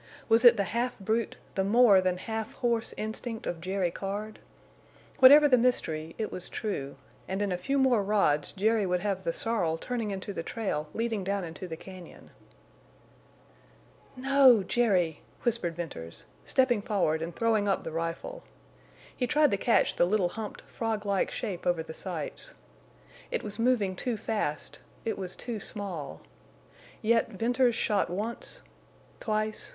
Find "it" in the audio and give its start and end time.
0.43-0.57, 6.17-6.31, 23.29-23.43, 25.05-25.15